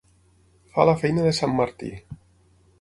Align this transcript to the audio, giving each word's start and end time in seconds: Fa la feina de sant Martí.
Fa 0.71 0.85
la 0.91 0.95
feina 1.03 1.27
de 1.27 1.35
sant 1.43 1.55
Martí. 1.61 1.93